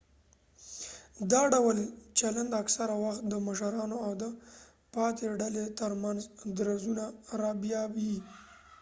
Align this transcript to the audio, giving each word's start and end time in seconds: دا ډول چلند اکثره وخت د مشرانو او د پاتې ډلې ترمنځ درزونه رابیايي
دا 1.31 1.41
ډول 1.53 1.77
چلند 2.19 2.51
اکثره 2.61 2.95
وخت 3.03 3.21
د 3.27 3.33
مشرانو 3.47 3.97
او 4.05 4.11
د 4.21 4.23
پاتې 4.93 5.25
ډلې 5.39 5.65
ترمنځ 5.79 6.19
درزونه 6.57 7.05
رابیايي 7.41 8.15